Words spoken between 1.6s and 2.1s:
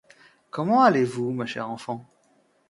enfant?